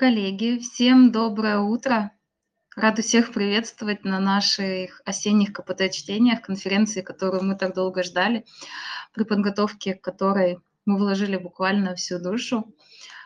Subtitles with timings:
[0.00, 2.10] Коллеги, всем доброе утро!
[2.74, 8.46] Рада всех приветствовать на наших осенних КПТ-чтениях, конференции, которую мы так долго ждали,
[9.12, 12.74] при подготовке которой мы вложили буквально всю душу,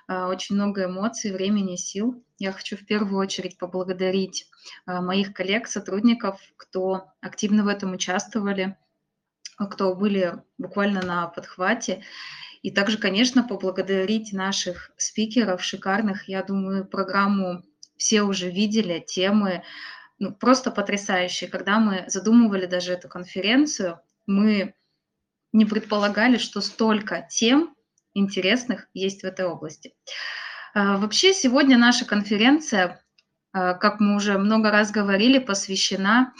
[0.08, 2.24] а, очень много эмоций, времени, сил.
[2.38, 4.50] Я хочу в первую очередь поблагодарить
[4.84, 8.76] а, моих коллег, сотрудников, кто активно в этом участвовали,
[9.70, 12.02] кто были буквально на подхвате.
[12.64, 16.30] И также, конечно, поблагодарить наших спикеров шикарных.
[16.30, 17.62] Я думаю, программу
[17.98, 19.62] все уже видели, темы
[20.18, 21.50] ну, просто потрясающие.
[21.50, 24.74] Когда мы задумывали даже эту конференцию, мы
[25.52, 27.76] не предполагали, что столько тем
[28.14, 29.92] интересных есть в этой области.
[30.72, 33.04] А, вообще сегодня наша конференция,
[33.52, 36.32] а, как мы уже много раз говорили, посвящена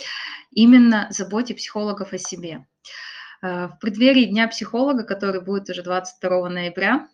[0.53, 2.65] именно заботе психологов о себе.
[3.45, 7.09] Э, в преддверии Дня психолога, который будет уже 22 ноября,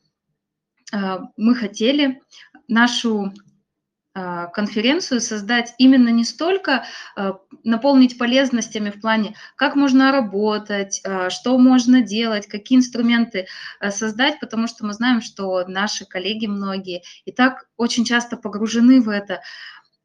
[0.93, 2.23] э, мы хотели
[2.69, 3.33] нашу
[4.15, 6.85] э, конференцию создать именно не столько
[7.65, 13.47] наполнить полезностями в плане, как можно работать, что можно делать, какие инструменты
[13.91, 19.09] создать, потому что мы знаем, что наши коллеги многие и так очень часто погружены в
[19.09, 19.43] это.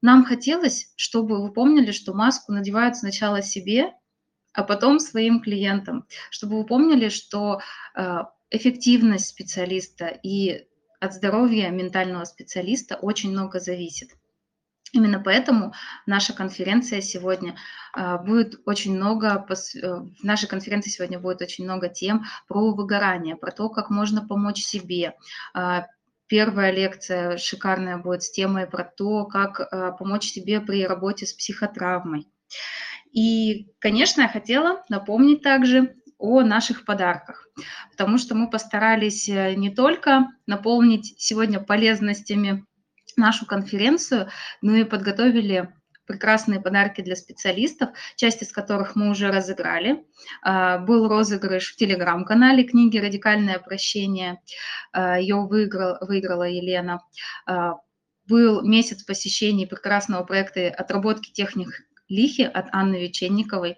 [0.02, 3.94] Нам хотелось, чтобы вы помнили, что маску надевают сначала себе,
[4.56, 7.62] а потом своим клиентам, чтобы вы помнили, что
[7.94, 10.66] э, эффективность специалиста и
[11.00, 14.12] от здоровья ментального специалиста очень много зависит.
[14.94, 15.74] Именно поэтому
[16.06, 17.58] наша конференция сегодня
[17.98, 23.36] э, будет очень много, э, в нашей конференции сегодня будет очень много тем про выгорание,
[23.36, 25.16] про то, как можно помочь себе.
[26.28, 32.28] Первая лекция шикарная будет с темой про то, как помочь себе при работе с психотравмой.
[33.16, 37.48] И, конечно, я хотела напомнить также о наших подарках,
[37.92, 42.66] потому что мы постарались э, не только наполнить сегодня полезностями
[43.16, 44.30] нашу конференцию,
[44.62, 45.74] но и подготовили
[46.06, 50.04] прекрасные подарки для специалистов, часть из которых мы уже разыграли.
[50.42, 54.42] А, был розыгрыш в телеграм-канале книги «Радикальное прощение».
[54.92, 57.02] А, Ее выиграл, выиграла Елена.
[57.48, 57.76] А,
[58.28, 61.70] был месяц посещений прекрасного проекта отработки техник
[62.08, 63.78] Лихи от Анны Веченниковой.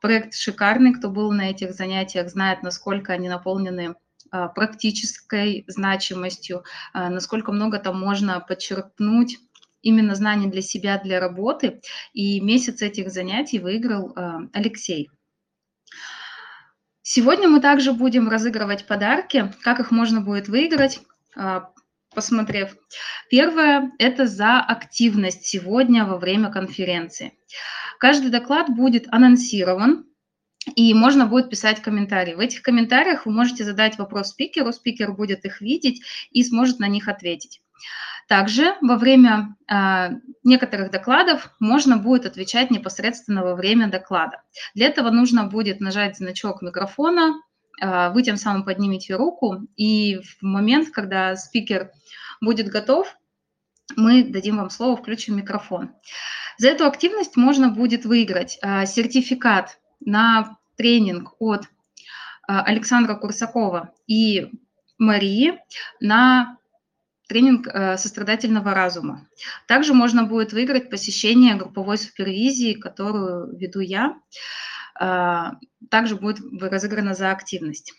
[0.00, 3.96] Проект шикарный, кто был на этих занятиях, знает, насколько они наполнены
[4.30, 9.38] а, практической значимостью, а, насколько много там можно подчеркнуть
[9.82, 11.80] именно знаний для себя, для работы.
[12.12, 15.10] И месяц этих занятий выиграл а, Алексей.
[17.02, 19.52] Сегодня мы также будем разыгрывать подарки.
[19.62, 21.00] Как их можно будет выиграть?
[22.16, 22.74] Посмотрев.
[23.30, 27.34] Первое– это за активность сегодня во время конференции.
[28.00, 30.06] Каждый доклад будет анонсирован,
[30.74, 32.34] и можно будет писать комментарии.
[32.34, 36.88] В этих комментариях вы можете задать вопрос спикеру, спикер будет их видеть и сможет на
[36.88, 37.60] них ответить.
[38.26, 40.08] Также во время э,
[40.42, 44.42] некоторых докладов можно будет отвечать непосредственно во время доклада.
[44.74, 47.40] Для этого нужно будет нажать значок микрофона,
[47.80, 51.90] вы тем самым поднимете руку, и в момент, когда спикер
[52.40, 53.14] будет готов,
[53.94, 55.90] мы дадим вам слово, включим микрофон.
[56.58, 61.66] За эту активность можно будет выиграть а, сертификат на тренинг от
[62.48, 64.50] а, Александра Курсакова и
[64.98, 65.60] Марии
[66.00, 66.58] на
[67.28, 69.28] тренинг а, сострадательного разума.
[69.66, 74.18] Также можно будет выиграть посещение групповой супервизии, которую веду я.
[74.98, 77.92] Также будет разыграна за активность.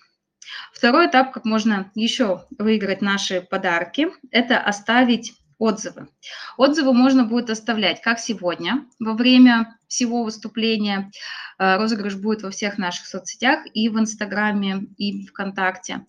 [0.73, 6.07] Второй этап, как можно еще выиграть наши подарки, это оставить отзывы.
[6.55, 11.11] Отзывы можно будет оставлять как сегодня, во время всего выступления.
[11.57, 16.05] Э, розыгрыш будет во всех наших соцсетях, и в Инстаграме, и ВКонтакте.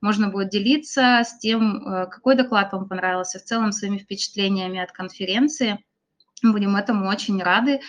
[0.00, 4.92] Можно будет делиться с тем, э, какой доклад вам понравился, в целом своими впечатлениями от
[4.92, 5.82] конференции.
[6.42, 7.80] Будем этому очень рады.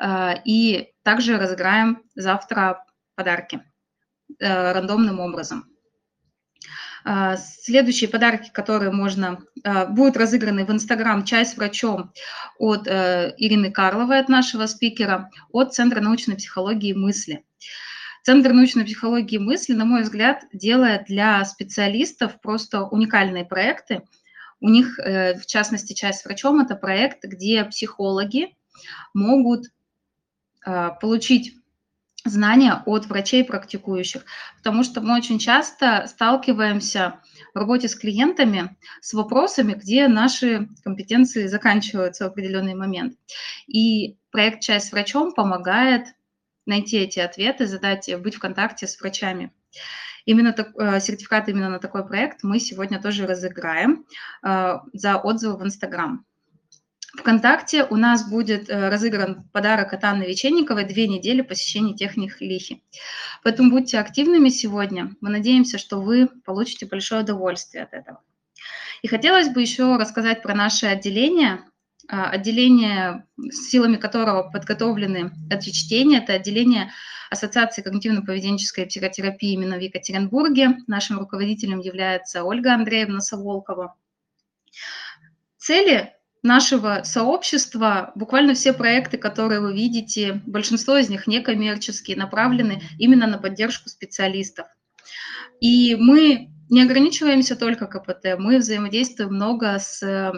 [0.00, 2.84] Э, и также разыграем завтра
[3.14, 3.62] подарки.
[4.38, 5.66] Э, рандомным образом.
[7.02, 9.38] А, следующие подарки, которые можно,
[9.88, 12.12] будут разыграны в Инстаграм «Чай с врачом»
[12.58, 17.42] от э, Ирины Карловой, от нашего спикера, от Центра научной психологии мысли.
[18.22, 24.02] Центр научной психологии мысли, на мой взгляд, делает для специалистов просто уникальные проекты.
[24.60, 28.54] У них, э, в частности, «Чай с врачом»– это проект, где психологи
[29.14, 29.68] могут
[30.64, 31.56] получить
[32.24, 34.24] знания от врачей практикующих,
[34.58, 37.20] потому что мы очень часто сталкиваемся
[37.54, 43.16] в работе с клиентами с вопросами, где наши компетенции заканчиваются в определенный момент.
[43.66, 46.08] И проект «Чай с врачом» помогает
[46.66, 49.52] найти эти ответы, задать, быть в контакте с врачами.
[50.26, 54.04] Именно так, э, сертификат именно на такой проект мы сегодня тоже разыграем
[54.42, 56.24] э, за отзывы в Инстаграм.
[57.16, 62.82] ВКонтакте у нас будет э, разыгран подарок от Анны Веченниковой «Две недели посещения техник Лихи».
[63.42, 65.14] Поэтому будьте активными сегодня.
[65.20, 68.22] Мы надеемся, что вы получите большое удовольствие от этого.
[69.02, 71.64] И хотелось бы еще рассказать про наше отделение.
[72.08, 76.90] Отделение, силами которого подготовлены эти чтения, это отделение
[77.30, 80.78] Ассоциации когнитивно-поведенческой психотерапии именно в Екатеринбурге.
[80.88, 83.94] Нашим руководителем является Ольга Андреевна Саволкова.
[85.56, 93.26] Цели нашего сообщества, буквально все проекты, которые вы видите, большинство из них некоммерческие, направлены именно
[93.26, 94.66] на поддержку специалистов.
[95.60, 100.32] И мы не ограничиваемся только КПТ, мы взаимодействуем много с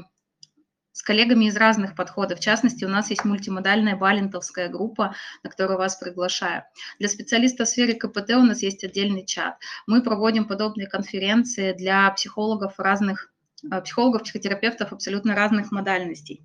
[0.92, 2.38] с коллегами из разных подходов.
[2.38, 6.64] В частности, у нас есть мультимодальная балентовская группа, на которую вас приглашаю.
[6.98, 9.56] Для специалистов в сфере КПТ у нас есть отдельный чат.
[9.86, 13.31] Мы проводим подобные конференции для психологов разных, э,
[13.82, 16.42] психологов, психотерапевтов абсолютно разных модальностей.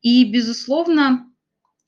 [0.00, 1.26] И, безусловно,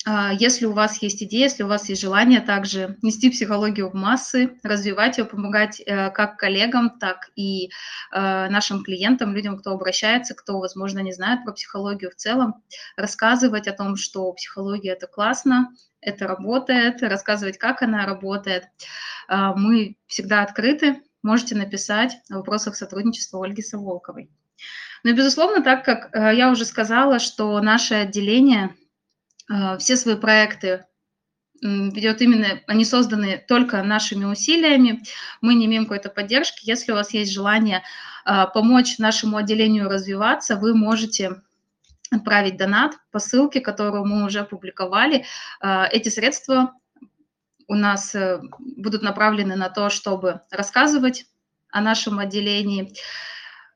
[0.08, 3.94] а, если у вас есть идея, если у вас есть желание также нести психологию в
[3.94, 7.68] массы, развивать ее, помогать э, как коллегам, так и э,
[8.12, 12.62] нашим клиентам, людям, кто обращается, кто, возможно, не знает про психологию в целом,
[12.96, 15.70] рассказывать о том, что психология– это классно,
[16.00, 18.68] это работает, рассказывать, как она работает.
[19.28, 24.30] Мы всегда открыты, можете написать о вопросах сотрудничества Ольги Саволковой.
[25.04, 28.74] Ну и, безусловно, так как э, я уже сказала, что наше отделение–
[29.48, 30.84] а, все свои проекты
[31.62, 35.02] ведет именно, они созданы только нашими усилиями,
[35.40, 36.68] мы не имеем какой-то поддержки.
[36.68, 37.82] Если у вас есть желание
[38.24, 41.42] а, помочь нашему отделению развиваться, вы можете
[42.10, 45.24] отправить донат по ссылке, которую мы уже опубликовали.
[45.60, 46.72] Эти средства
[47.68, 51.26] у нас э, будут направлены на то, чтобы рассказывать
[51.70, 52.94] о нашем отделении,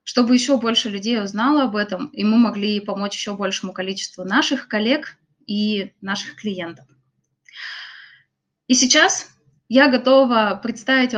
[0.04, 4.69] чтобы еще больше людей узнало об этом, и мы могли помочь еще большему количеству наших
[4.69, 5.16] коллег
[5.46, 6.87] и наших клиентов.
[8.66, 9.28] И сейчас
[9.69, 11.08] я готова представить вам